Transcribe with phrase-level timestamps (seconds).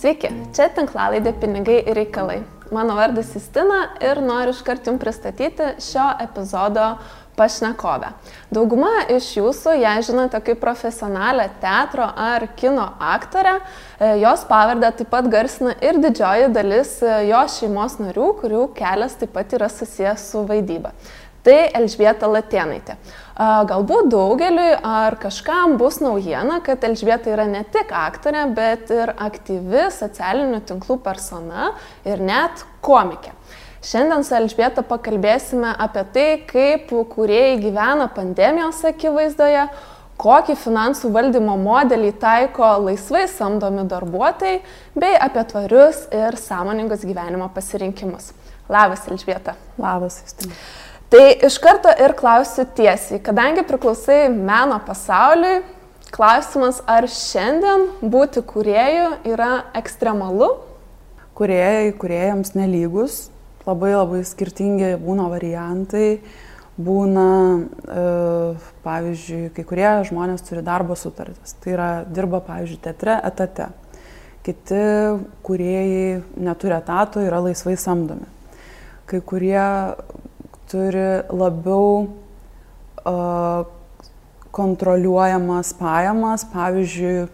[0.00, 2.36] Sveiki, čia tinklalaidė Pinigai ir reikalai.
[2.70, 6.84] Mano vardas Justina ir noriu iškart jums pristatyti šio epizodo
[7.34, 8.12] pašnekovę.
[8.54, 13.56] Dauguma iš jūsų ją žinote kaip profesionalią teatro ar kino aktorę.
[13.98, 19.18] E, jos pavardę taip pat garsina ir didžioji dalis e, jos šeimos narių, kurių kelias
[19.18, 20.94] taip pat yra susijęs su vaidyba.
[21.46, 22.98] Tai Elžbieta Latėnaitė.
[23.40, 29.86] Galbūt daugeliui ar kažkam bus naujiena, kad Elžbieta yra ne tik aktorė, bet ir aktyvi
[29.96, 31.70] socialinių tinklų persona
[32.04, 33.32] ir net komikė.
[33.80, 39.62] Šiandien su Elžbieta pakalbėsime apie tai, kaip kuriejai gyvena pandemijos akivaizdoje,
[40.20, 44.60] kokį finansų valdymo modelį taiko laisvai samdomi darbuotojai,
[44.92, 48.34] bei apie tvarius ir sąmoningus gyvenimo pasirinkimus.
[48.68, 49.56] Labas, Elžbieta.
[49.80, 50.60] Labas, Justina.
[51.10, 55.56] Tai iš karto ir klausiu tiesiai, kadangi priklausai meno pasauliui,
[56.14, 59.48] klausimas, ar šiandien būti kuriejų yra
[59.80, 60.52] ekstremalu?
[61.34, 63.18] Kuriejai, kuriejams nelygus,
[63.66, 66.20] labai labai skirtingi būna variantai.
[66.80, 67.26] Būna,
[67.90, 68.06] e,
[68.86, 71.58] pavyzdžiui, kai kurie žmonės turi darbo sutartis.
[71.58, 73.66] Tai yra, dirba, pavyzdžiui, teatre etate.
[74.46, 74.86] Kiti
[75.44, 78.30] kuriejai neturi etato, yra laisvai samdomi.
[79.10, 79.66] Kai kurie
[80.70, 82.06] turi labiau
[83.04, 83.66] uh,
[84.54, 87.28] kontroliuojamas pajamas, pavyzdžiui,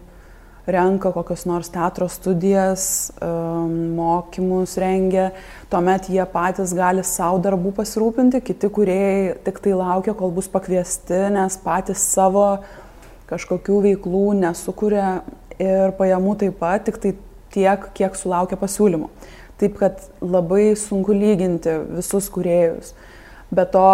[0.67, 5.31] renka kokias nors teatro studijas, um, mokymus rengia,
[5.71, 11.29] tuomet jie patys gali savo darbų pasirūpinti, kiti kuriejai tik tai laukia, kol bus pakviesti,
[11.37, 12.49] nes patys savo
[13.31, 15.21] kažkokių veiklų nesukuria
[15.63, 17.15] ir pajamų taip pat, tik tai
[17.55, 19.11] tiek, kiek sulaukia pasiūlymų.
[19.57, 22.93] Taip kad labai sunku lyginti visus kuriejus.
[23.55, 23.91] Be to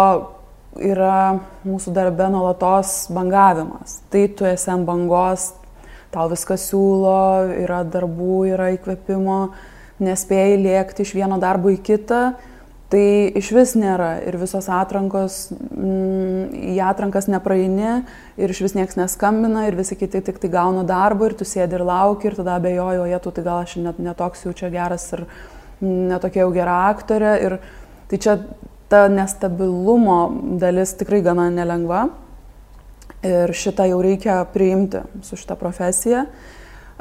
[0.81, 3.99] yra mūsų darbe nuolatos bangavimas.
[4.09, 5.51] Tai tu esi ant bangos,
[6.13, 9.43] tau viskas siūlo, yra darbų, yra įkvėpimo,
[10.03, 12.23] nespėjai lėkti iš vieno darbo į kitą,
[12.93, 13.05] tai
[13.37, 18.03] iš vis nėra ir visos atrankos, mm, į atrankas nepraeini
[18.37, 21.79] ir iš vis niekas neskambina ir visi kiti tik tai gauna darbą ir tu sėdi
[21.79, 24.69] ir lauki ir tada abejoju, o jie tu tai gal aš net netoks jau čia
[24.73, 25.25] geras ir
[25.81, 27.57] netokia jau gera aktorė ir
[28.11, 28.37] tai čia
[28.93, 30.19] ta nestabilumo
[30.61, 32.03] dalis tikrai gana nelengva.
[33.25, 36.27] Ir šitą jau reikia priimti su šitą profesiją.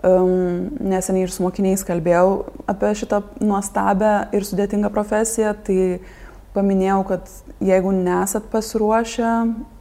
[0.03, 2.31] Um, neseniai ir su mokiniais kalbėjau
[2.71, 6.01] apie šitą nuostabę ir sudėtingą profesiją, tai
[6.57, 7.29] paminėjau, kad
[7.63, 9.35] jeigu nesat pasiruošę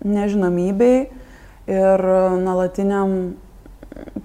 [0.03, 1.07] nežinomybei
[1.71, 2.05] ir
[2.43, 3.15] nuolatiniam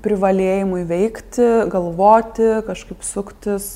[0.04, 3.66] privalėjimui veikti, galvoti, kažkaip suktis,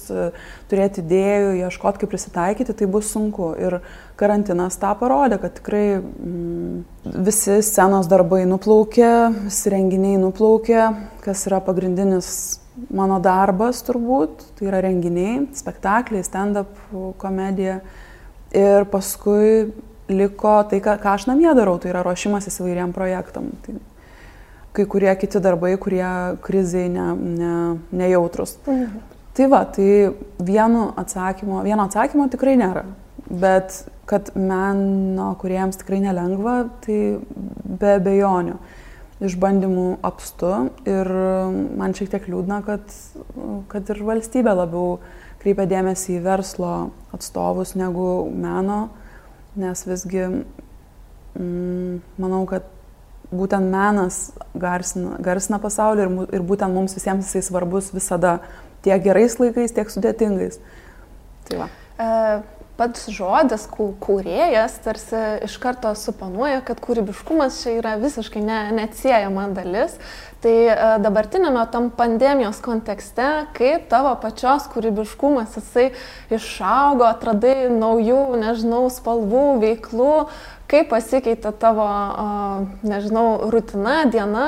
[0.71, 3.51] turėti idėjų, ieškoti, kaip prisitaikyti, tai bus sunku.
[3.61, 3.81] Ir
[4.21, 6.81] karantinas tą parodė, kad tikrai mm,
[7.27, 9.13] visi scenos darbai nuplaukė,
[9.47, 10.83] visi renginiai nuplaukė,
[11.25, 12.33] kas yra pagrindinis
[12.95, 16.79] mano darbas turbūt, tai yra renginiai, spektakliai, stand-up
[17.21, 17.81] komedija.
[18.57, 19.71] Ir paskui
[20.11, 23.53] liko tai, ką, ką aš namie darau, tai yra ruošimasis įvairiam projektam.
[23.65, 23.77] Tai
[24.77, 26.11] kai kurie kiti darbai, kurie
[26.45, 27.55] krizai ne, ne,
[28.03, 28.59] nejautrus.
[28.67, 29.07] Mhm.
[29.35, 30.11] Tai va, tai
[30.43, 32.85] vieno atsakymo, vieno atsakymo tikrai nėra.
[33.31, 36.99] Bet kad meno kuriems tikrai nelengva, tai
[37.81, 38.57] be bejonių.
[39.21, 40.51] Išbandymų apstu
[40.89, 41.11] ir
[41.79, 42.95] man šiek tiek liūdna, kad,
[43.71, 44.99] kad ir valstybė labiau
[45.43, 46.73] kreipia dėmesį į verslo
[47.15, 48.81] atstovus negu meno,
[49.61, 52.67] nes visgi mm, manau, kad
[53.31, 58.39] būtent menas garsina, garsina pasaulį ir, ir būtent mums visiems jisai svarbus visada,
[58.85, 60.59] tiek gerais laikais, tiek sudėtingais.
[61.49, 61.69] Tai va.
[62.01, 62.09] E,
[62.81, 69.99] pats žodis kūrėjas tarsi iš karto suponuoja, kad kūrybiškumas čia yra visiškai ne, neatsiejama dalis.
[70.41, 75.91] Tai e, dabartinėme tam pandemijos kontekste, kaip tavo pačios kūrybiškumas, jisai
[76.33, 80.15] išaugo, atradai naujų, nežinau, spalvų, veiklų,
[80.71, 81.87] kaip pasikeitė tavo,
[82.87, 84.47] nežinau, rutina, diena,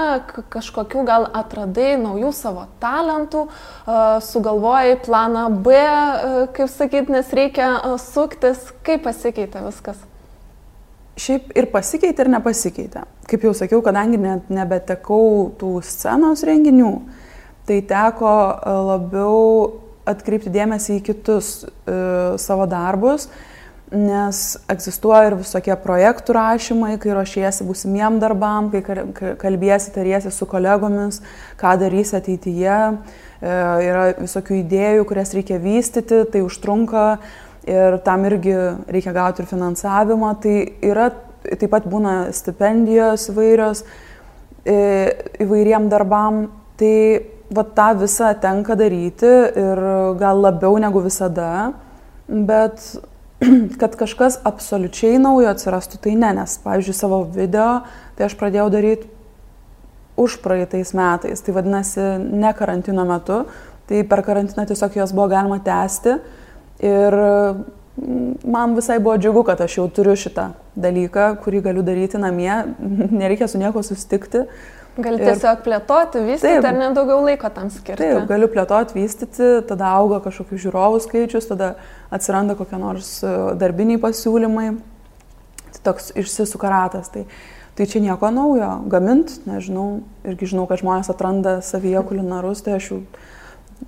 [0.52, 3.46] kažkokių gal atradai naujų savo talentų,
[4.28, 5.82] sugalvojai planą B,
[6.56, 10.00] kaip sakyt, nes reikia suktis, kaip pasikeitė viskas?
[11.20, 13.04] Šiaip ir pasikeitė, ir nepasikeitė.
[13.28, 16.92] Kaip jau sakiau, kadangi net nebetekau tų scenos renginių,
[17.68, 18.32] tai teko
[18.88, 19.40] labiau
[20.08, 23.51] atkreipti dėmesį į kitus uh, savo darbus, uh,
[23.92, 24.40] nes
[24.72, 28.82] egzistuoja ir visokie projektų rašymai, kai ruošiesi būsimiem darbam, kai
[29.40, 31.20] kalbėsi, tariesi su kolegomis,
[31.60, 33.56] ką darysi ateityje, e,
[33.88, 37.18] yra visokių idėjų, kurias reikia vystyti, tai užtrunka
[37.68, 38.56] ir tam irgi
[38.88, 40.32] reikia gauti ir finansavimą.
[40.42, 41.10] Tai yra
[41.44, 43.84] taip pat būna stipendijos įvairios
[44.66, 46.46] įvairiem darbam.
[46.78, 46.96] Tai
[47.52, 49.28] va tą visą tenka daryti
[49.60, 49.80] ir
[50.18, 51.72] gal labiau negu visada,
[52.26, 52.80] bet
[53.80, 57.82] kad kažkas absoliučiai naujo atsirastų, tai ne, nes, pavyzdžiui, savo video,
[58.18, 59.10] tai aš pradėjau daryti
[60.16, 63.42] už praeitais metais, tai vadinasi, ne karantino metu,
[63.88, 66.18] tai per karantiną tiesiog jos buvo galima tęsti
[66.84, 72.20] ir mm, man visai buvo džiugu, kad aš jau turiu šitą dalyką, kurį galiu daryti
[72.20, 72.52] namie,
[73.22, 74.46] nereikia su nieko sustikti.
[74.46, 78.02] Gali ir, tiesiog plėtoti, vystyti, taip, ar nedaugiau laiko tam skirti.
[78.02, 81.74] Taip, galiu plėtoti, vystyti, tada auga kažkokių žiūrovų skaičius, tada
[82.12, 84.68] atsiranda kokie nors e, darbiniai pasiūlymai.
[85.72, 87.08] Tai toks išsisuka ratas.
[87.14, 87.24] Tai,
[87.78, 88.74] tai čia nieko naujo.
[88.92, 93.02] Gamint, nežinau, irgi žinau, kad žmonės atranda savyje kulinarus, tai aš jau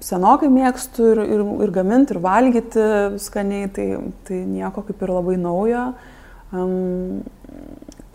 [0.03, 2.89] senokai mėgstu ir, ir, ir gaminti, ir valgyti
[3.23, 3.89] skaniai, tai,
[4.27, 5.87] tai nieko kaip ir labai naujo.
[6.55, 7.23] Um,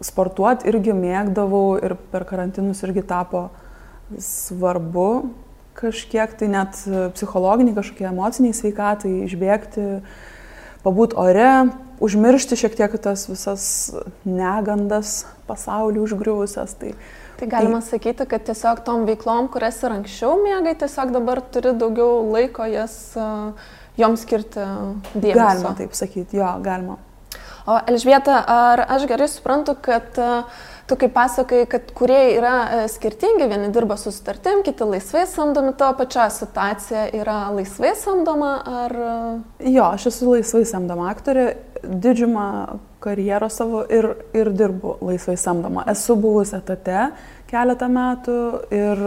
[0.05, 3.49] sportuoti irgi mėgdavau ir per karantinus irgi tapo
[4.19, 5.09] svarbu
[5.79, 6.81] kažkiek, tai net
[7.15, 9.85] psichologiniai, kažkokie emociniai sveikatai, išbėgti,
[10.83, 11.51] pabūti ore,
[12.03, 13.63] užmiršti šiek tiek tas visas
[14.27, 16.75] negandas pasaulį užgriuvusias.
[16.79, 16.93] Tai,
[17.39, 21.75] tai galima tai, sakyti, kad tiesiog tom veiklom, kurias ir anksčiau mėgai, tiesiog dabar turi
[21.79, 22.97] daugiau laiko jas,
[23.99, 24.63] joms skirti
[25.15, 25.43] dėmesio.
[25.43, 26.99] Galima taip sakyti, jo, galima.
[27.69, 30.27] O Elžbieta, ar aš gerai suprantu, kad e,
[30.89, 35.75] tu kaip pasakai, kad kurie yra e, skirtingi, vieni dirba su sutartim, kiti laisvai samdomi,
[35.77, 38.95] tavo pačia situacija yra laisvai samdoma ar...
[38.97, 39.69] E?
[39.69, 41.51] Jo, aš esu laisvai samdoma aktorė,
[41.83, 42.47] didžiumą
[43.03, 45.85] karjeros savo ir, ir dirbu laisvai samdoma.
[45.93, 47.11] Esu buvusi etate
[47.51, 48.39] keletą metų
[48.73, 49.05] ir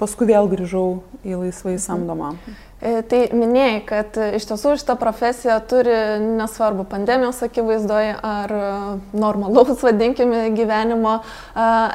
[0.00, 0.88] paskui vėl grįžau
[1.26, 2.32] į laisvai samdomą.
[2.38, 2.64] Mhm.
[2.78, 8.68] E, tai minėjai, kad e, iš tiesų šitą profesiją turi nesvarbu pandemijos akivaizdoje ar e,
[9.18, 11.16] normalaus, vadinkime, gyvenimo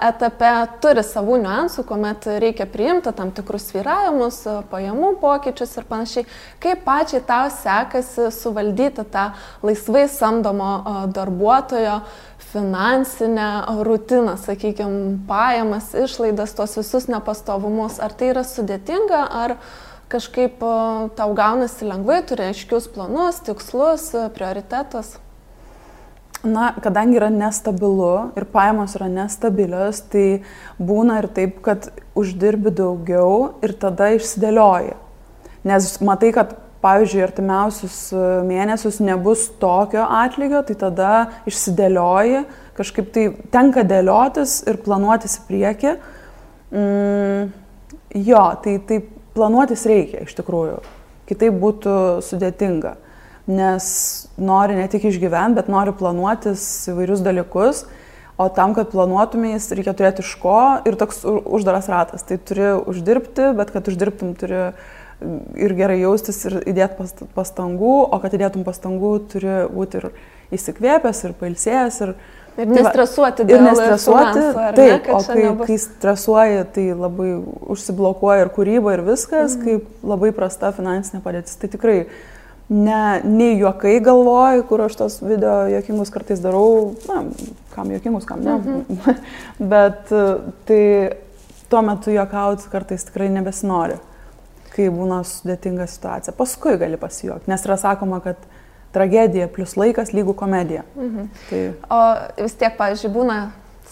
[0.04, 0.50] etape,
[0.84, 4.42] turi savų niuansų, kuomet reikia priimti tam tikrus vyravimus,
[4.74, 6.28] pajamų pokyčius ir panašiai.
[6.64, 9.30] Kaip pačiai tau sekasi suvaldyti tą
[9.64, 10.74] laisvai samdomo
[11.16, 12.02] darbuotojo
[12.52, 13.48] finansinę
[13.88, 18.04] rutiną, sakykime, pajamas, išlaidas, tos visus nepastovumus.
[18.04, 19.58] Ar tai yra sudėtinga, ar
[20.14, 20.62] kažkaip
[21.18, 25.16] tau gaunasi lengvai, turi aiškius planus, tikslus, prioritetus?
[26.44, 30.42] Na, kadangi yra nestabilu ir pajamos yra nestabilios, tai
[30.76, 31.88] būna ir taip, kad
[32.20, 34.98] uždirbi daugiau ir tada išsidėlioji.
[35.64, 36.52] Nes matai, kad,
[36.84, 41.14] pavyzdžiui, artimiausius e, mėnesius nebus tokio atlygio, tai tada
[41.48, 42.44] išsidėlioji,
[42.76, 43.26] kažkaip tai
[43.56, 45.96] tenka dėliotis ir planuotis į priekį.
[46.76, 47.54] Mm,
[48.20, 50.80] jo, tai taip planuotis reikia iš tikrųjų.
[51.30, 51.96] Kitaip būtų
[52.26, 52.96] sudėtinga.
[53.50, 53.86] Nes
[54.40, 57.84] nori ne tik išgyventi, bet nori planuotis įvairius dalykus.
[58.40, 60.58] O tam, kad planuotumės, reikia turėti iš ko
[60.90, 62.26] ir toks uždaras ratas.
[62.26, 64.70] Tai turi uždirbti, bet kad uždirbtum turi
[65.60, 70.10] ir gerai jaustis ir įdėti pastangų, o kad įdėtum pastangų turi būti ir
[70.58, 72.16] įsikvėpęs, ir pailsėjęs, ir,
[72.54, 75.70] Ir tai nestresuoti dėl ir nestresuoti, finansų, taip, ne, o kai, nebus...
[75.70, 77.32] kai stresuoji, tai labai
[77.74, 79.64] užsiblokuoja ir kūryba, ir viskas, mm.
[79.66, 81.58] kaip labai prasta finansinė padėtis.
[81.58, 81.96] Tai tikrai
[82.70, 87.24] ne, nei juokai galvoju, kur aš tos video juokingus kartais darau, na,
[87.74, 88.58] kam juokingus, kam ne.
[88.60, 89.16] Mm -hmm.
[89.74, 90.14] Bet
[90.70, 90.84] tai
[91.70, 93.98] tuo metu juokauti kartais tikrai nebesinori,
[94.76, 96.34] kai būna sudėtinga situacija.
[96.38, 98.36] Paskui gali pasijuokti, nes yra sakoma, kad
[98.94, 100.86] tragedija plus laikas lygų komedija.
[100.96, 101.28] Mhm.
[101.50, 101.66] Tai...
[101.90, 102.02] O
[102.44, 103.40] vis tiek, pavyzdžiui, būna,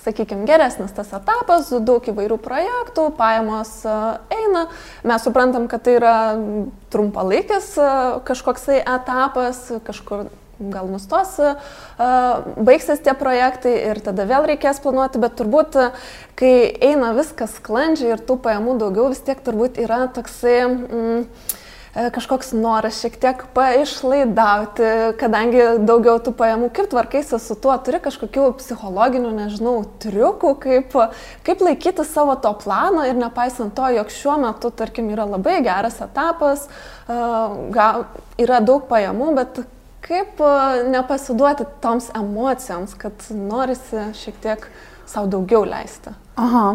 [0.02, 3.96] sakykime, geresnis tas etapas, daug įvairių projektų, pajamos e,
[4.38, 4.68] eina,
[5.08, 6.16] mes suprantam, kad tai yra
[6.94, 7.90] trumpalaikis e,
[8.28, 10.30] kažkoksai etapas, kažkur
[10.62, 11.54] gal nustos, e,
[12.62, 15.78] baigsis tie projektai ir tada vėl reikės planuoti, bet turbūt,
[16.40, 20.62] kai eina viskas sklandžiai ir tų pajamų daugiau, vis tiek turbūt yra toksai...
[20.70, 21.26] Mm,
[21.94, 24.88] kažkoks noras šiek tiek paišlaidauti,
[25.20, 30.96] kadangi daugiau tų pajamų, kaip tvarkaisi su tuo, turi kažkokių psichologinių, nežinau, triukų, kaip,
[31.48, 36.00] kaip laikyti savo to plano ir nepaisant to, jog šiuo metu, tarkim, yra labai geras
[36.04, 36.70] etapas,
[37.12, 37.20] e,
[38.40, 39.64] yra daug pajamų, bet
[40.08, 40.56] kaip e,
[40.96, 44.68] nepasiduoti toms emocijoms, kad norisi šiek tiek
[45.12, 46.16] savo daugiau leisti.
[46.40, 46.68] Aha,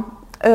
[0.45, 0.53] e,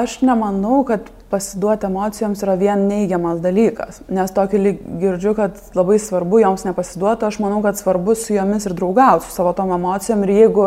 [0.00, 4.02] aš nemanau, kad pasiduoti emocijoms yra vien neigiamas dalykas.
[4.12, 4.60] Nes tokį
[5.00, 9.36] girdžiu, kad labai svarbu joms nepasiduoti, aš manau, kad svarbu su jomis ir draugauti, su
[9.38, 10.26] savo tom emocijom.
[10.26, 10.66] Ir jeigu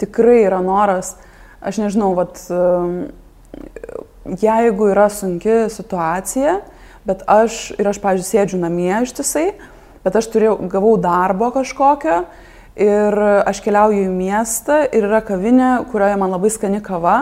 [0.00, 1.14] tikrai yra noras,
[1.60, 2.40] aš nežinau, vat,
[4.40, 6.60] jeigu yra sunki situacija,
[7.08, 9.50] bet aš ir aš, pavyzdžiui, sėdžiu namie ištisai,
[10.04, 12.22] bet aš turėjau, gavau darbo kažkokio
[12.80, 17.18] ir aš keliauju į miestą ir yra kavinė, kurioje man labai skani kava.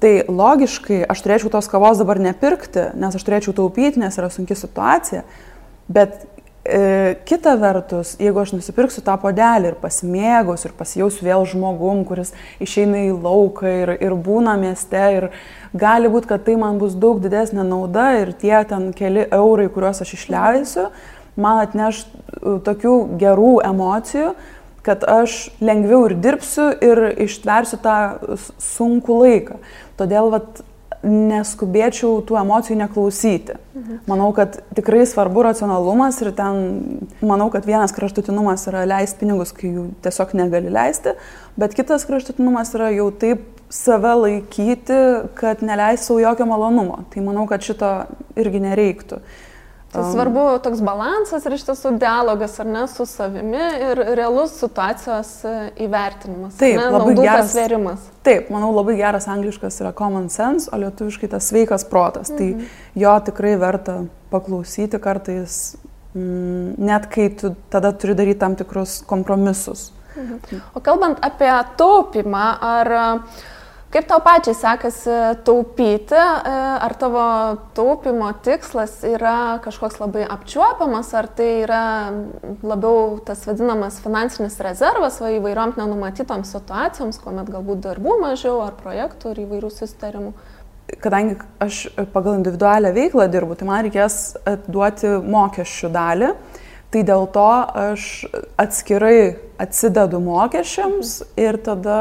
[0.00, 4.56] Tai logiškai aš turėčiau tos kavos dabar nepirkti, nes aš turėčiau taupyti, nes yra sunki
[4.56, 5.26] situacija.
[5.92, 6.22] Bet
[6.64, 12.32] e, kita vertus, jeigu aš nusipirksiu tą podelį ir pasimėgaus ir pasijausiu vėl žmogum, kuris
[12.64, 15.28] išeina į lauką ir, ir būna mieste ir
[15.76, 20.00] gali būti, kad tai man bus daug didesnė nauda ir tie ten keli eurai, kuriuos
[20.00, 20.86] aš išleisiu,
[21.36, 24.32] man atneš e, tokių gerų emocijų,
[24.86, 27.98] kad aš lengviau ir dirbsiu ir ištversiu tą
[28.58, 29.60] sunkų laiką.
[30.00, 30.62] Todėl vat,
[31.00, 33.56] neskubėčiau tų emocijų neklausyti.
[33.74, 34.00] Mhm.
[34.10, 39.72] Manau, kad tikrai svarbu racionalumas ir ten, manau, kad vienas kraštutinumas yra leisti pinigus, kai
[39.72, 41.16] jų tiesiog negali leisti,
[41.56, 44.98] bet kitas kraštutinumas yra jau taip save laikyti,
[45.38, 47.04] kad neleisi savo jokio malonumo.
[47.12, 47.90] Tai manau, kad šito
[48.36, 49.20] irgi nereiktų.
[49.92, 55.32] Tai svarbu toks balansas ir iš tiesų dialogas ar ne su savimi ir realus situacijos
[55.42, 55.54] e,
[55.86, 56.54] įvertinimas.
[56.60, 58.04] Taip, ne, labai geras sverimas.
[58.26, 62.30] Taip, manau, labai geras angliškas yra common sense, o lietuviškai tas sveikas protas.
[62.30, 62.70] Tai mhm.
[62.70, 63.96] Tai jo tikrai verta
[64.30, 65.60] paklausyti kartais,
[66.14, 69.90] mm, net kai tu tada turi daryti tam tikrus kompromisus.
[70.14, 70.60] Mhm.
[70.74, 73.40] O kalbant apie taupimą, ar uh,
[73.90, 76.50] Kaip tau pačiai sekasi taupyti, e,
[76.86, 77.22] ar tavo
[77.74, 81.80] taupimo tikslas yra kažkoks labai apčiuopiamas, ar tai yra
[82.62, 89.34] labiau tas vadinamas finansinis rezervas va įvairiom nenumatytoms situacijoms, kuomet galbūt darbų mažiau, ar projektų,
[89.34, 90.32] ar įvairių susitarimų?
[91.02, 91.82] Kadangi aš
[92.14, 94.20] pagal individualią veiklą dirbu, tai man reikės
[94.70, 96.32] duoti mokesčių dalį.
[96.90, 97.50] Tai dėl to
[97.90, 98.06] aš
[98.58, 101.98] atskirai atsidedu mokesčiams ir tada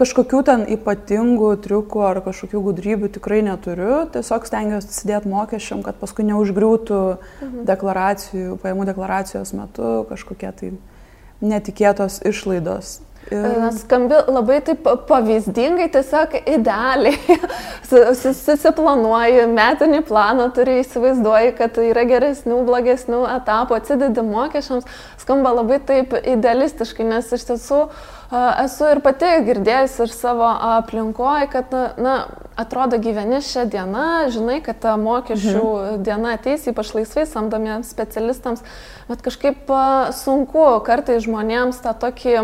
[0.00, 6.24] Kažkokių ten ypatingų triukų ar kažkokių gudrybių tikrai neturiu, tiesiog stengiuosi atsidėti mokesčiam, kad paskui
[6.30, 7.66] neužgriūtų mhm.
[7.68, 10.72] deklaracijų, pajamų deklaracijos metu kažkokie tai
[11.44, 13.00] netikėtos išlaidos.
[13.28, 13.44] Ir...
[13.76, 17.36] Skambi labai taip pavyzdingai, tiesiog idealiai.
[17.90, 24.88] Susiplanuoji metinį planą, turi įsivaizduoji, kad yra geresnių, blogesnių etapų, atsidedi mokesčiams.
[25.20, 31.48] Skamba labai taip idealistiškai, nes iš tiesų uh, Esu ir pati girdėjusi ir savo aplinkoje,
[31.50, 32.14] kad, na,
[32.60, 36.04] atrodo gyveni šią dieną, žinai, kad ta mokesčių mhm.
[36.06, 38.62] diena ateis, ypač laisvai samdomiems specialistams,
[39.10, 39.72] bet kažkaip
[40.14, 42.36] sunku kartai žmonėms tą tokį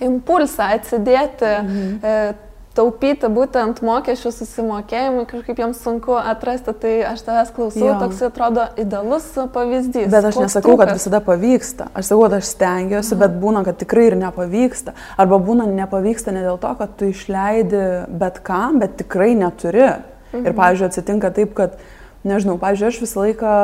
[0.00, 1.52] impulsą atsidėti.
[1.60, 1.92] Mhm.
[2.00, 7.96] E, taupyti būtent mokesčių susimokėjimui, kažkaip jiems sunku atrasti, tai aš tavęs klausau, jo.
[8.00, 10.08] toks atrodo idealus pavyzdys.
[10.12, 10.90] Bet aš Koks nesakau, trūkas?
[10.90, 14.96] kad visada pavyksta, aš sakau, kad aš stengiuosi, bet būna, kad tikrai ir nepavyksta.
[15.20, 19.88] Arba būna nepavyksta ne dėl to, kad tu išleidi bet kam, bet tikrai neturi.
[20.32, 20.44] Mhm.
[20.46, 21.80] Ir, pavyzdžiui, atsitinka taip, kad,
[22.24, 23.56] nežinau, pavyzdžiui, aš visą laiką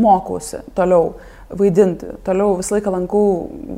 [0.00, 1.16] mokausi toliau
[1.52, 3.26] vaidinti, toliau visą laiką lankau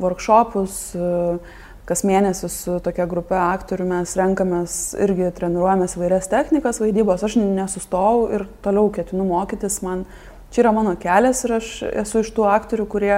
[0.00, 1.58] workshopus, uh,
[1.88, 7.25] kas mėnesį su tokia grupė aktorių mes renkamės irgi treniruojamės vairias technikas vaidybos.
[7.25, 9.80] Aš nesustojau ir toliau ketinu mokytis.
[9.87, 10.04] Man
[10.52, 11.71] čia yra mano kelias ir aš
[12.04, 13.14] esu iš tų aktorių, kurie,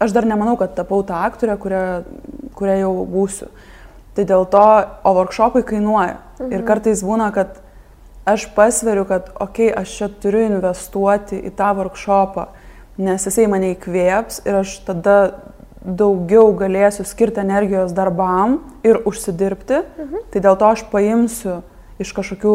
[0.00, 1.82] aš dar nemanau, kad tapau tą aktorę, kurie,
[2.56, 3.50] kurie jau būsiu.
[4.16, 4.64] Tai dėl to,
[5.04, 6.16] o workshopai kainuoja.
[6.38, 6.54] Mhm.
[6.56, 7.60] Ir kartais būna, kad
[8.28, 12.48] aš pasveriu, kad, okei, okay, aš čia turiu investuoti į tą workshopą,
[13.00, 15.16] nes jisai mane įkvėps ir aš tada
[15.80, 20.26] daugiau galėsiu skirti energijos darbam ir užsidirbti, mhm.
[20.32, 21.60] tai dėl to aš paimsiu
[22.00, 22.54] iš kažkokių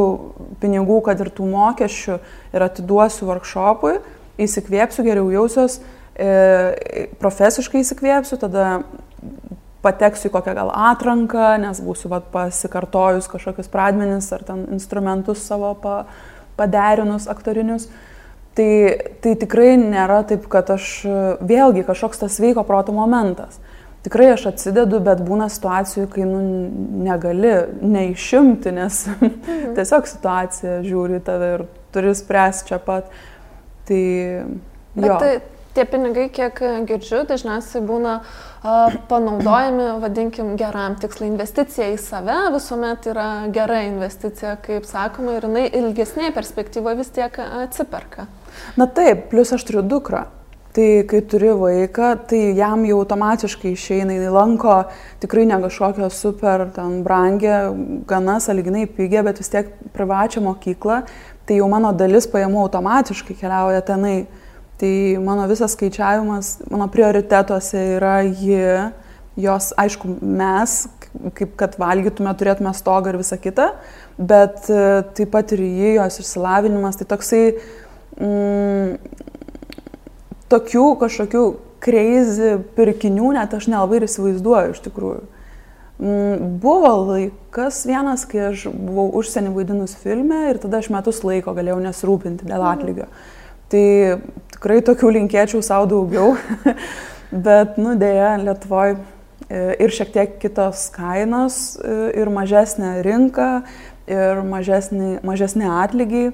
[0.61, 2.19] pinigų, kad ir tų mokesčių
[2.55, 3.99] ir atiduosiu workshopui,
[4.41, 5.79] įsikvėpsiu, geriau jausiuos,
[6.17, 8.79] e, profesiškai įsikvėpsiu, tada
[9.85, 15.75] pateksiu į kokią gal atranką, nes būsiu vat, pasikartojus kažkokius pradmenis ar ten instrumentus savo
[15.77, 16.07] pa,
[16.57, 17.85] paderinus aktorinius.
[17.85, 18.14] E,
[18.55, 18.71] Tai,
[19.19, 20.87] tai tikrai nėra taip, kad aš
[21.43, 23.57] vėlgi kažkoks tas sveiko proto momentas.
[24.05, 26.39] Tikrai aš atsidedu, bet būna situacijų, kai nu,
[27.03, 29.73] negali neišimti, nes mhm.
[29.75, 33.11] tiesiog situacija žiūri tave ir turi spręsti čia pat.
[33.89, 35.17] Tai jo.
[35.19, 35.33] Tai,
[35.75, 41.27] tie pinigai, kiek girdžiu, dažniausiai būna uh, panaudojami, vadinkim, geram tikslai.
[41.33, 47.41] Investicija į save visuomet yra gera investicija, kaip sakoma, ir jinai ilgesnėje perspektyvoje vis tiek
[47.45, 48.29] atsiperka.
[48.79, 50.25] Na taip, plus aš turiu dukrą.
[50.75, 54.73] Tai kai turi vaiką, tai jam jau automatiškai išeina, jis lanko
[55.23, 57.59] tikrai ne kažkokią super ten brangę,
[58.09, 60.97] gana saliginai pigę, bet vis tiek privačią mokyklą,
[61.47, 64.25] tai jau mano dalis pajamų automatiškai keliauja tenai.
[64.75, 64.91] Tai
[65.23, 68.59] mano visas skaičiavimas, mano prioritetuose yra ji,
[69.39, 70.73] jos, aišku, mes,
[71.37, 73.69] kaip kad valgytume, turėtume stogą ir visą kitą,
[74.19, 74.81] bet e,
[75.15, 77.41] taip pat ir ji, jos išsilavinimas, tai toksai
[78.19, 78.97] mm,
[80.51, 81.45] tokių kažkokių
[81.85, 85.23] crazy pirkinių net aš nelabai ir įsivaizduoju iš tikrųjų.
[85.95, 91.53] Mm, buvo laikas vienas, kai aš buvau užsienį vaidinus filme ir tada aš metus laiko
[91.55, 93.07] galėjau nesirūpinti dėl atlygio.
[93.71, 93.85] Tai
[94.53, 96.35] tikrai tokių linkėčiau savo daugiau,
[97.47, 98.97] bet, nu, dėja, Lietuvoje
[99.49, 103.49] ir šiek tiek kitos kainos e, ir mažesnė rinka
[104.09, 106.33] ir mažesni, mažesni atlygiai.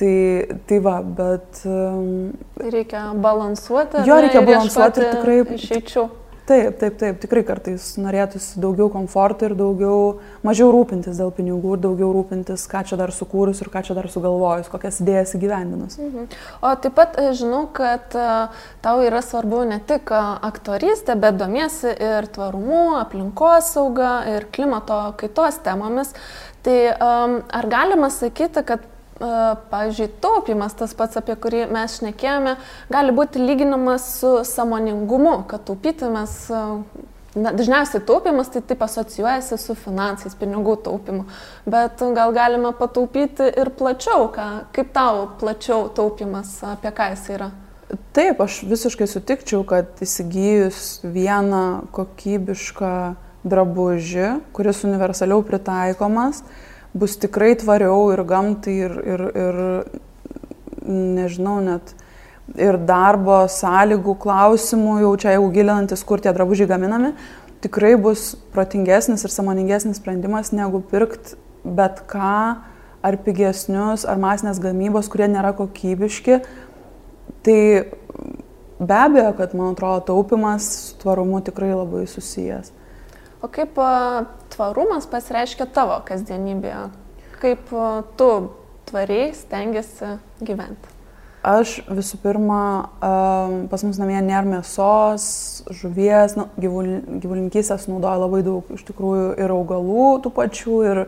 [0.00, 1.60] Tai, tai va, bet.
[1.68, 4.06] Um, reikia balansuoti.
[4.08, 5.38] Jo, reikia balansuoti ir tikrai.
[5.58, 6.08] Išeičiau.
[6.50, 11.82] Taip, taip, taip, tikrai kartais norėtųsi daugiau komforto ir daugiau, mažiau rūpintis dėl pinigų ir
[11.84, 16.00] daugiau rūpintis, ką čia dar sukūrus ir ką čia dar sugalvojus, kokias idėjas įgyvendinus.
[16.00, 16.26] Mhm.
[16.66, 18.26] O taip pat e, žinau, kad e,
[18.82, 25.60] tau yra svarbu ne tik e, aktorystė, bet domiesi ir tvarumu, aplinkosauga ir klimato kaitos
[25.62, 26.16] temomis.
[26.66, 28.82] Tai um, ar galima sakyti, kad
[29.70, 32.56] pavyzdžiui, taupimas, tas pats, apie kurį mes šnekėjome,
[32.92, 36.36] gali būti lyginamas su samoningumu, kad taupyti mes,
[37.36, 41.26] na, dažniausiai taupimas tai taip asocijuojasi su finansais, pinigų taupimu,
[41.68, 47.50] bet gal galime pataupyti ir plačiau, ką, kaip tau plačiau taupimas, apie ką jis yra.
[48.14, 52.94] Taip, aš visiškai sutikčiau, kad įsigijus vieną kokybišką
[53.50, 59.60] drabužį, kuris universaliau pritaikomas, uh, bus tikrai tvariau ir gamtai, ir, ir, ir
[60.90, 61.94] nežinau, net
[62.58, 67.12] ir darbo sąlygų klausimų, jau čia jau gilinantis, kur tie drabužiai gaminami,
[67.62, 72.60] tikrai bus protingesnis ir samoningesnis sprendimas negu pirkti bet ką
[73.00, 76.40] ar pigesnius, ar masinės gamybos, kurie nėra kokybiški.
[77.44, 77.60] Tai
[78.80, 82.72] be abejo, kad man atrodo taupimas su tvarumu tikrai labai susijęs.
[83.40, 83.78] O kaip
[84.60, 86.90] tvarumas pasireiškia tavo kasdienybėje?
[87.40, 87.70] Kaip
[88.20, 88.30] tu
[88.90, 90.96] tvariai stengiasi gyventi?
[91.40, 92.62] Aš visų pirma,
[93.00, 95.24] pas mus namie nėra mėsos,
[95.72, 101.00] žuvies, nu, gyvulininkystės naudoja labai daug iš tikrųjų ir augalų tų pačių, ir,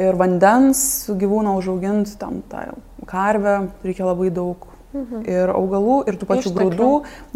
[0.00, 0.80] ir vandens
[1.12, 2.70] gyvūną užauginti, tam tą
[3.10, 4.64] karvę reikia labai daug.
[4.96, 5.26] Mhm.
[5.28, 6.70] Ir augalų, ir tų pačių išteklių.
[6.72, 6.88] grūdų,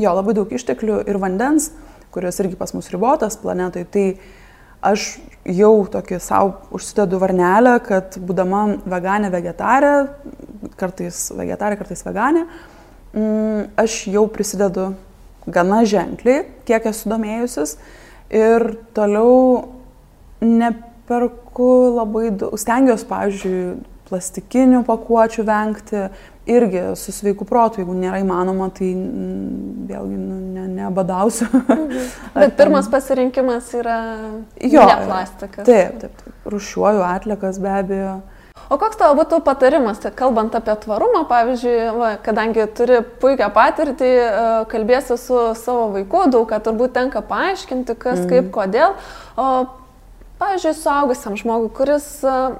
[0.03, 1.69] jo labai daug išteklių ir vandens,
[2.15, 3.85] kurios irgi pas mus ribotas planetoj.
[3.93, 4.07] Tai
[4.85, 5.07] aš
[5.45, 9.95] jau tokį savo užsidedu varnelę, kad būdama veganė, vegetarė,
[10.81, 12.47] kartais vegetarė, kartais veganė,
[13.13, 14.93] mm, aš jau prisidedu
[15.47, 17.77] gana ženkliai, kiek esu domėjusis
[18.33, 19.69] ir toliau
[20.45, 23.59] neperku labai daug, stengiuosi, pavyzdžiui,
[24.05, 26.01] plastikinių pakuočių vengti,
[26.51, 30.41] irgi su sveiku protu, jeigu nėra įmanoma, tai vėlgi nu,
[30.85, 31.49] nebadausiu.
[31.65, 32.13] Mhm.
[32.37, 33.99] Bet pirmas pasirinkimas yra
[34.61, 35.67] jo, ne plastikas.
[35.67, 36.39] Taip, taip, taip.
[36.55, 38.15] Rušiuoju atlikas be abejo.
[38.73, 44.11] O koks tavo būtų patarimas, tai kalbant apie tvarumą, pavyzdžiui, va, kadangi turi puikią patirtį,
[44.25, 48.31] e, kalbėsi su savo vaiku, daug ką turbūt tenka paaiškinti, kas, mm.
[48.31, 48.97] kaip, kodėl.
[49.37, 49.49] O
[50.35, 52.07] Pavyzdžiui, suaugusiam žmogui, kuris,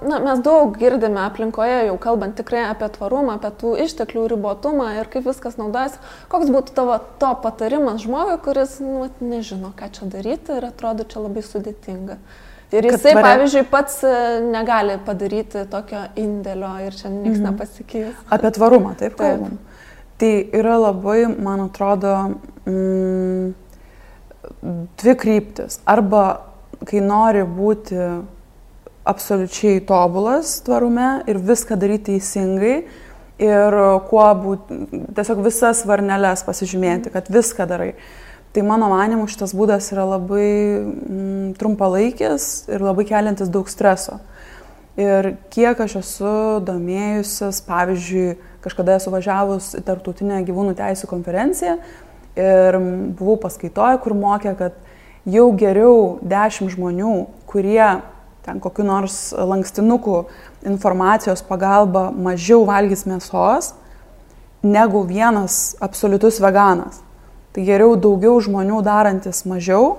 [0.07, 5.11] na, mes daug girdime aplinkoje, jau kalbant tikrai apie tvarumą, apie tų išteklių ribotumą ir
[5.11, 5.99] kaip viskas naudojasi,
[6.31, 11.25] koks būtų tavo to patarimas žmogui, kuris, nu, nežino, ką čia daryti ir atrodo čia
[11.25, 12.21] labai sudėtinga.
[12.75, 13.27] Ir jisai, tvaria...
[13.27, 14.01] pavyzdžiui, pats
[14.47, 17.51] negali padaryti tokio indėlio ir čia niekas mhm.
[17.51, 18.25] nepasikeis.
[18.39, 19.19] Apie tvarumą, taip, taip.
[19.19, 19.59] kalbam.
[20.23, 22.17] Tai yra labai, man atrodo,
[22.71, 23.55] mm,
[25.03, 25.83] dvi kryptis.
[25.91, 26.54] Arba
[26.89, 27.99] kai nori būti
[29.05, 32.77] absoliučiai tobulas tvarume ir viską daryti teisingai
[33.45, 33.77] ir
[34.09, 34.79] kuo būti,
[35.17, 37.93] tiesiog visas varneles pasižymėti, kad viską darai.
[38.55, 44.21] Tai mano manimu šitas būdas yra labai mm, trumpalaikis ir labai keliantis daug streso.
[44.95, 51.81] Ir kiek aš esu domėjusis, pavyzdžiui, kažkada esu važiavus į tarptautinę gyvūnų teisų konferenciją
[52.39, 52.79] ir
[53.19, 54.79] buvau paskaitoje, kur mokė, kad
[55.25, 57.15] jau geriau 10 žmonių,
[57.49, 58.01] kurie
[58.45, 60.25] ten kokiu nors lankstinuku
[60.69, 63.73] informacijos pagalba mažiau valgys mėsos,
[64.65, 67.01] negu vienas absoliutus veganas.
[67.55, 69.97] Tai geriau daugiau žmonių darantis mažiau,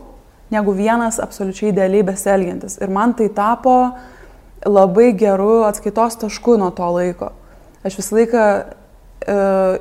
[0.54, 2.78] negu vienas absoliučiai idealiai besielgiantis.
[2.82, 3.96] Ir man tai tapo
[4.66, 7.32] labai geru atskaitos tašku nuo to laiko.
[7.86, 9.38] Aš visą laiką e,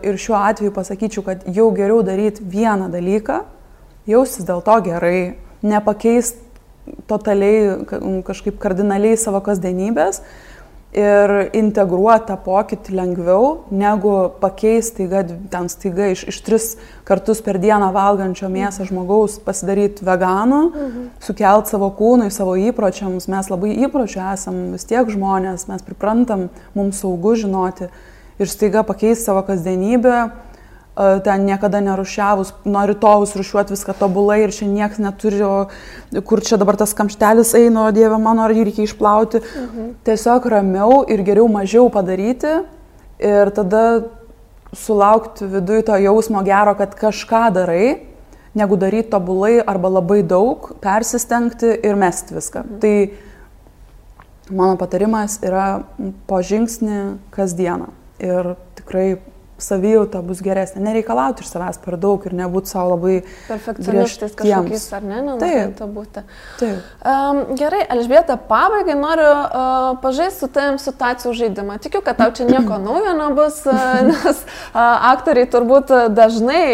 [0.09, 3.43] ir šiuo atveju pasakyčiau, kad jau geriau daryti vieną dalyką,
[4.11, 5.19] jaustis dėl to gerai,
[5.65, 6.41] nepakeist
[7.09, 7.85] totaliai
[8.27, 10.21] kažkaip kardinaliai savo kasdienybės
[10.95, 16.67] ir integruoti tą pokytį lengviau, negu pakeisti, kad ten staiga iš, iš tris
[17.09, 21.09] kartus per dieną valgančio mėsą žmogaus pasidaryti veganu, mhm.
[21.25, 23.27] sukelt savo kūnui, savo įpročiams.
[23.33, 27.91] Mes labai įpročių esam vis tiek žmonės, mes priprantam, mums saugu žinoti
[28.39, 30.29] ir staiga pakeisti savo kasdienybę
[30.95, 35.41] ten niekada nerušiavus, nuo rytojus rušiuoti viską tobulai ir čia niekas neturi,
[36.23, 39.43] kur čia dabar tas kamštelis eina, o Dieve mano, ar jį reikia išplauti.
[39.43, 39.89] Mhm.
[40.07, 42.63] Tiesiog ramiau ir geriau mažiau padaryti
[43.19, 44.05] ir tada
[44.75, 47.99] sulaukti viduje to jausmo gero, kad kažką darai,
[48.55, 52.63] negu daryti tobulai arba labai daug, persistengti ir mesti viską.
[52.63, 52.79] Mhm.
[52.81, 53.11] Tai
[54.51, 55.83] mano patarimas yra
[56.27, 57.91] po žingsnį kasdieną.
[58.23, 59.19] Ir tikrai
[59.61, 60.83] savijauta bus geresnė.
[60.85, 65.21] Nereikalauti iš savęs per daug ir nebūti savo labai perfekcionistais kažkokiais, ar ne?
[65.41, 66.25] Taip, būti.
[66.59, 66.89] Taip.
[67.07, 71.79] Um, gerai, Elžbieta, pabaigai noriu uh, pažaisti su tavim situacijų žaidimą.
[71.85, 73.61] Tikiu, kad tau čia nieko naujo nebus,
[74.09, 74.81] nes uh,
[75.13, 76.65] aktoriai turbūt dažnai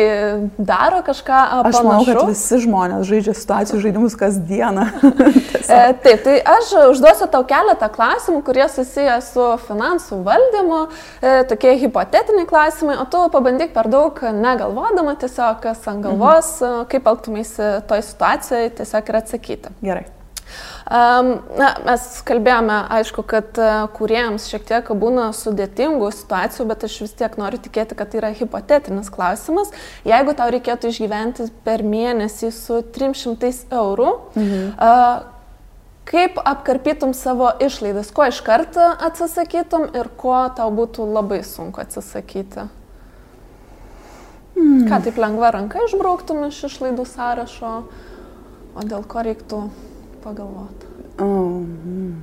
[0.56, 1.82] daro kažką uh, aš panašaus.
[1.82, 4.88] Aš manau, kad visi žmonės žaidžia situacijų žaidimus kasdieną.
[5.76, 10.82] e, taip, tai aš užduosiu tau keletą klausimų, kurie susiję su finansų valdymu,
[11.20, 16.60] e, tokie hipotetiniai klausimai klausimai, o tu pabandyk per daug negalvodama tiesiog, kas ant galvos,
[16.62, 16.86] mhm.
[16.90, 19.76] kaip elgtumėsi toj situacijoje, tiesiog ir atsakyti.
[19.82, 20.06] Gerai.
[20.90, 27.14] Na, mes kalbėjome, aišku, kad uh, kuriems šiek tiek būna sudėtingų situacijų, bet aš vis
[27.20, 29.70] tiek noriu tikėti, kad tai yra hipotetinis klausimas.
[30.08, 34.64] Jeigu tau reikėtų išgyventi per mėnesį su 300 eurų, mhm.
[36.10, 42.66] Kaip apkarpytum savo išlaidas, ko iš karto atsisakytum ir ko tau būtų labai sunku atsisakyti?
[44.56, 44.88] Hmm.
[44.90, 47.76] Ką taip lengva ranka išbrauktum iš išlaidų sąrašo,
[48.74, 49.62] o dėl ko reiktų
[50.24, 50.90] pagalvoti?
[51.22, 52.18] Oh, hmm.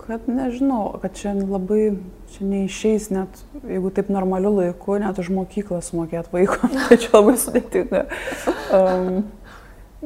[0.00, 1.92] Kad nežinau, kad čia labai,
[2.32, 7.36] čia neišeis net, jeigu taip normaliu laiku, net už mokyklą sumokėt vaiko, tai čia labai
[7.38, 8.06] sudėtinga.
[8.74, 9.22] Um,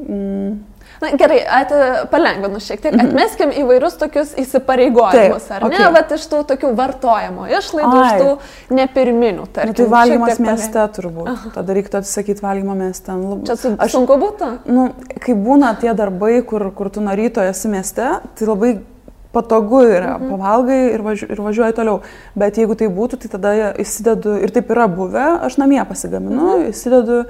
[0.03, 0.74] mm.
[1.05, 1.71] Na gerai, at,
[2.09, 3.11] palengvinu šiek tiek, mhm.
[3.11, 5.91] atmeskim įvairius tokius įsipareigojimus, Taip, ar ne, okay.
[5.93, 8.07] bet iš tų tokių vartojimo išlaidų, Ai.
[8.07, 9.75] iš tų nepirminių, tarkim.
[9.75, 11.53] Nu, tai valgymas mieste turbūt, Aha.
[11.59, 13.19] tada reiktų atsisakyti valgymo mieste.
[13.19, 14.51] Nu, Čia su, aš, sunku būtų?
[14.65, 14.89] Nu,
[15.21, 18.75] kai būna tie darbai, kur, kur tu nuo ryto esi mieste, tai labai
[19.35, 20.31] patogu yra, mhm.
[20.31, 21.99] pavalgai ir, važiu, ir važiuoji toliau.
[22.39, 26.71] Bet jeigu tai būtų, tai tada įsidedu, ir taip yra buvę, aš namie pasigaminu, mhm.
[26.71, 27.25] įsidedu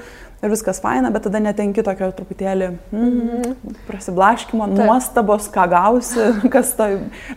[0.46, 4.82] ir viskas faina, bet tada netenki tokio truputėlį mm, mm, prasiblaškimo, Taip.
[4.84, 6.89] nuostabos, ką gausi, kas to,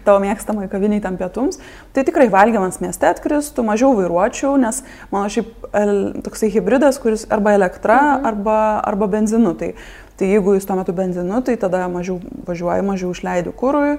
[0.06, 1.60] tavo mėgstamai kaviniai tam pietums.
[1.96, 4.82] Tai tikrai valgymas mieste atkristų, mažiau vairuočiau, nes
[5.14, 5.94] mano šiaip el,
[6.26, 8.30] toksai hybridas, kuris arba elektra, mhm.
[8.32, 8.60] arba,
[8.92, 9.54] arba benzinu.
[9.58, 9.72] Tai,
[10.18, 13.98] tai jeigu jūs tuo metu benzinu, tai tada mažiau važiuoju, mažiau išleidžiu kūrui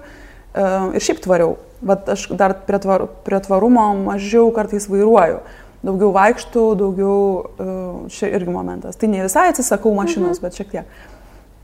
[0.55, 1.57] ir šiaip tvariau.
[1.79, 5.39] Bet aš dar prie, tvar, prie tvarumo mažiau kartais vairuoju
[5.85, 7.19] daugiau vaikštų, daugiau,
[7.55, 7.67] e,
[8.12, 8.97] čia irgi momentas.
[8.99, 10.43] Tai ne visai atsisakau mašinos, mhm.
[10.43, 10.97] bet šiek tiek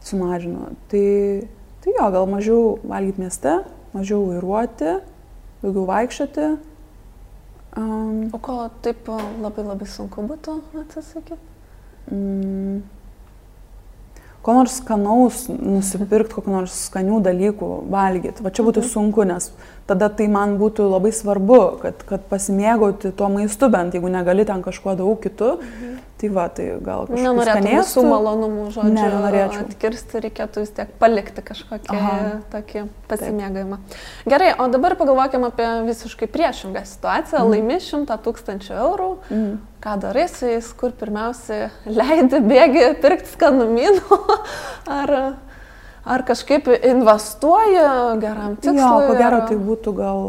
[0.06, 0.72] sumažinu.
[0.92, 1.08] Tai,
[1.84, 3.58] tai jo, gal mažiau valgyti mieste,
[3.96, 4.98] mažiau vairuoti,
[5.64, 6.48] daugiau vaikščioti.
[7.76, 9.10] Um, o ko taip
[9.44, 11.42] labai labai sunku būtų atsisakyti?
[12.08, 12.86] Mm,
[14.46, 18.44] ko nors skanaus nusipirkti, kokių nors skanių dalykų valgyti.
[18.46, 18.92] Va čia būtų mhm.
[18.92, 19.50] sunku, nes
[19.90, 24.62] tada tai man būtų labai svarbu, kad, kad pasimėgauti tuo maistu, bent jeigu negali ten
[24.66, 25.56] kažkuo daug kitų.
[25.58, 25.96] Mhm.
[26.26, 27.22] Tai va, tai gal kažkas.
[27.22, 29.66] Nenorėtum visų malonumų, žodžiu, ne, nenorėčiau.
[29.68, 32.16] Atkirsti reikėtų vis tiek palikti kažkokį Aha.
[32.54, 33.78] tokį pasimėgavimą.
[33.92, 34.26] Taip.
[34.34, 37.44] Gerai, o dabar pagalvokime apie visiškai priešingą situaciją.
[37.44, 37.54] Mhm.
[37.54, 39.10] Laimi 100 tūkstančių eurų.
[39.30, 39.56] Mhm.
[39.86, 44.22] Ką darai su jais, kur pirmiausia leidi, bėgi pirkti skanumynų
[45.00, 45.18] ar
[46.06, 48.78] Ar kažkaip investuoja geram tikslui?
[48.78, 50.20] Jo, ko gero tai būtų gal,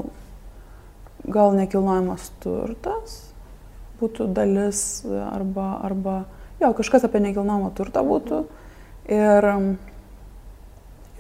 [1.29, 3.26] gal nekilnojamas turtas,
[4.01, 4.81] būtų dalis
[5.31, 6.17] arba, arba
[6.61, 8.45] jo, kažkas apie nekilnojamą turtą būtų.
[9.13, 9.51] Ir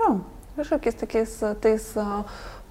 [0.00, 0.12] jo.
[0.56, 1.90] Kažkokiais tokiais tais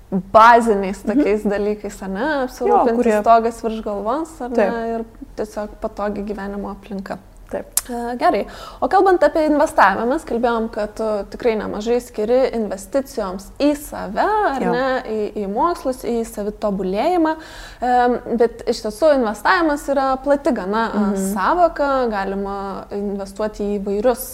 [0.10, 1.12] baziniais mhm.
[1.12, 1.54] tokiais mhm.
[1.54, 3.16] dalykais, ar ne, apsirūpinti kurie...
[3.22, 4.74] stogas virš galvos, ar Taip.
[4.74, 7.20] ne, ir tiesiog patogi gyvenimo aplinka.
[7.56, 7.90] Taip.
[7.90, 8.42] E, gerai.
[8.84, 14.66] O kalbant apie investavimą, mes kalbėjom, kad tu tikrai nemažai skiri investicijoms į save, ar
[14.66, 14.74] jo.
[14.76, 17.96] ne, į, į mokslus, į savitobulėjimą, e,
[18.42, 21.26] bet iš tiesų investavimas yra plati gana e, mhm.
[21.32, 22.60] savoka, galima
[22.96, 24.28] investuoti į vairius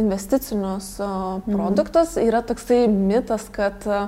[0.00, 1.48] investicinius mhm.
[1.50, 2.16] produktus.
[2.16, 2.28] Mhm.
[2.30, 4.04] Yra toksai mitas, kad E,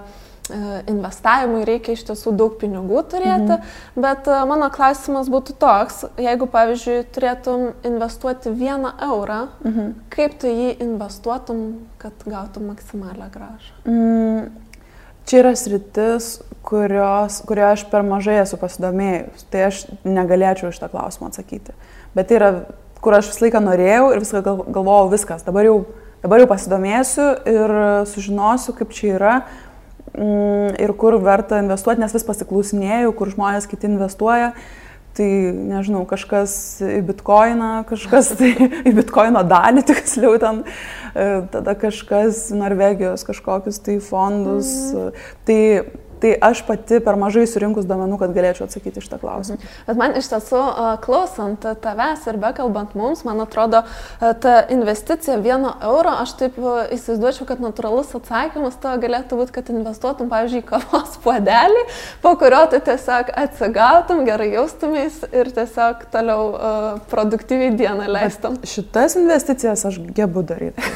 [0.51, 4.01] investavimui reikia iš tiesų daug pinigų turėti, mhm.
[4.03, 9.95] bet e, mano klausimas būtų toks, jeigu, pavyzdžiui, turėtum investuoti vieną eurą, mhm.
[10.13, 11.63] kaip tu jį investuotum,
[12.03, 13.73] kad gautum maksimalią gražą?
[13.87, 14.51] Mm,
[15.31, 16.35] čia yra sritis,
[16.67, 21.75] kurios, kurio aš per mažai esu pasidomėjus, tai aš negalėčiau iš tą klausimą atsakyti.
[22.17, 22.53] Bet tai yra,
[23.03, 25.77] kur aš visą laiką norėjau ir viską galvojau, viskas, dabar jau,
[26.23, 27.75] dabar jau pasidomėsiu ir
[28.11, 29.37] sužinosiu, kaip čia yra
[30.13, 34.53] ir kur verta investuoti, nes vis pasiklausinėjau, kur žmonės kiti investuoja.
[35.13, 38.55] Tai nežinau, kažkas į bitkoiną, kažkas tai
[38.89, 40.63] į bitkoino dalį tiksliau ten,
[41.13, 44.71] e, tada kažkas Norvegijos kažkokius tai fondus.
[44.97, 45.27] Mm.
[45.49, 45.61] Tai
[46.23, 49.57] Tai aš pati per mažai surinkus duomenų, kad galėčiau atsakyti iš tą klausimą.
[49.59, 49.71] Mhm.
[49.89, 50.61] Bet man iš tiesų,
[51.03, 53.83] klausant tavęs ir bekalbant mums, man atrodo,
[54.21, 60.31] ta investicija vieno euro, aš taip įsivaizduočiau, kad natūralus atsakymas to galėtų būti, kad investuotum,
[60.31, 61.83] pavyzdžiui, kavos puodelį,
[62.23, 68.61] po kurio tu tiesiog atsigautum, gerai jaustumės ir tiesiog toliau uh, produktyviai dieną leistum.
[68.63, 70.87] Bet šitas investicijas aš gebu daryti.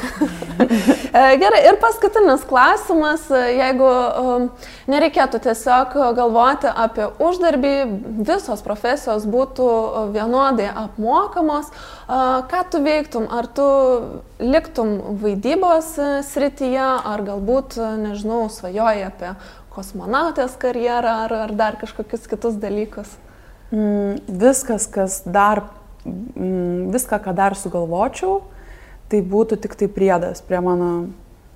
[1.41, 4.49] gerai, ir paskutinis klausimas, jeigu um,
[4.87, 7.73] nereikia reikėtų tiesiog galvoti apie uždarbį,
[8.27, 9.67] visos profesijos būtų
[10.13, 11.71] vienodai apmokamos.
[12.07, 13.27] Ką tu veiktum?
[13.31, 13.67] Ar tu
[14.39, 15.97] liktum vaidybos
[16.29, 19.33] srityje, ar galbūt, nežinau, svajoji apie
[19.73, 23.09] kosmonautės karjerą, ar, ar dar kažkokius kitus dalykus?
[23.71, 25.65] Mm, viskas, kas dar,
[26.05, 28.43] mm, viską, ką dar sugalvočiau,
[29.11, 30.91] tai būtų tik tai priedas prie mano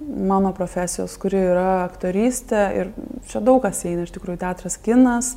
[0.01, 2.91] mano profesijos, kuri yra aktorystė ir
[3.29, 5.35] čia daug kas eina, iš tikrųjų teatras, kinas,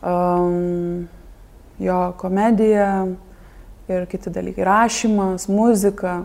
[0.00, 1.08] um,
[1.82, 2.88] jo komedija
[3.92, 6.22] ir kiti dalykai, rašymas, muzika,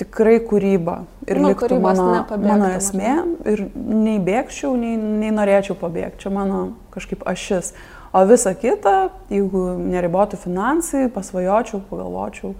[0.00, 2.08] tikrai kūryba ir nu, liktų mano,
[2.42, 3.14] mano esmė
[3.52, 7.74] ir nei bėgčiau, nei, nei norėčiau pabėgti, čia mano kažkaip ašis.
[8.12, 12.52] O visa kita, jeigu neribotų finansai, pasvajočiau, pagalvočiau,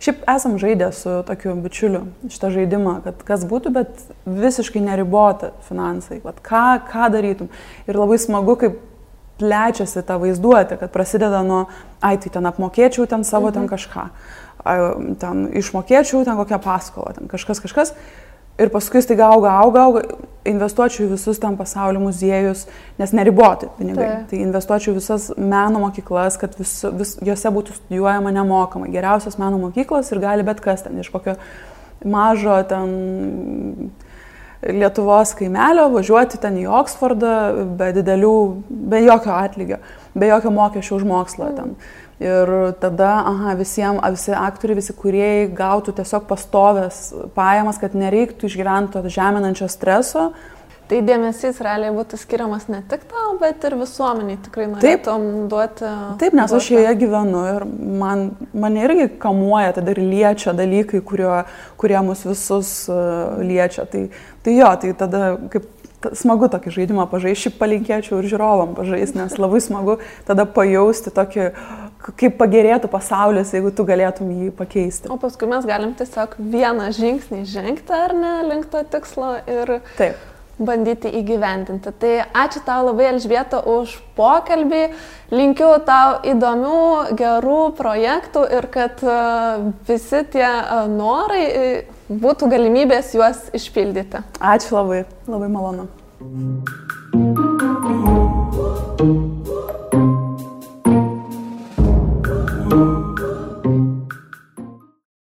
[0.00, 6.20] Šiaip esam žaidę su tokiu bičiuliu šitą žaidimą, kad kas būtų, bet visiškai neribota finansai.
[6.24, 7.48] Vat ką, ką darytum.
[7.88, 8.76] Ir labai smagu, kaip
[9.40, 11.64] plečiasi ta vaizduotė, kad prasideda nuo,
[12.04, 13.56] ai, tai ten apmokėčiau ten savo mhm.
[13.56, 14.04] ten kažką,
[15.22, 17.96] ten išmokėčiau ten kokią paskolą, ten kažkas kažkas.
[18.56, 20.02] Ir paskui tai auga, auga, auga,
[20.48, 22.64] investuočiau visus tam pasaulio muziejus,
[22.98, 24.06] nes neriboti pinigai.
[24.06, 28.88] Tai, tai investuočiau visas meno mokyklas, kad vis, vis, juose būtų studijuojama nemokamai.
[28.94, 31.36] Geriausios meno mokyklos ir gali bet kas ten iš kokio
[32.04, 33.92] mažo ten
[34.66, 37.34] Lietuvos kaimelio važiuoti ten į Oksfordą
[37.76, 38.36] be didelių,
[38.88, 39.78] be jokio atlygio,
[40.16, 41.74] be jokio mokesčio už mokslą ten.
[42.16, 42.48] Ir
[42.80, 47.00] tada, aha, visiems, visi aktoriai, visi kuriejai gautų tiesiog pastovės
[47.36, 50.30] pajamas, kad nereiktų išgyventi to žeminančio streso.
[50.86, 55.92] Tai dėmesys realiai būtų skiriamas ne tik tau, bet ir visuomeniai tikrai norėtum taip, duoti.
[56.22, 56.62] Taip, nes duoti.
[56.62, 57.66] aš joje gyvenu ir
[58.00, 61.40] man, mane irgi kamuoja, tada ir liečia dalykai, kurio,
[61.76, 63.84] kurie mus visus uh, liečia.
[63.90, 64.04] Tai,
[64.46, 65.66] tai jo, tai tada kaip
[66.14, 69.98] smagu tokį žaidimą pažaisti, šiaip palinkėčiau ir žiūrovam pažaisti, nes labai smagu
[70.28, 71.85] tada pajausti tokį uh,
[72.16, 75.10] kaip pagerėtų pasaulis, jeigu tu galėtum jį pakeisti.
[75.12, 80.20] O paskui mes galim tiesiog vieną žingsnį žengti ar ne link to tikslo ir Taip.
[80.58, 81.92] bandyti įgyvendinti.
[82.00, 84.84] Tai ačiū tau labai, Elžbieta, už pokalbį.
[85.34, 89.18] Linkiu tau įdomių, gerų projektų ir kad e,
[89.88, 91.68] visi tie e, norai e,
[92.06, 94.22] būtų galimybės juos išpildyti.
[94.38, 95.88] Ačiū labai, labai malonu.
[98.98, 99.35] thank you
[102.72, 102.95] Ooh.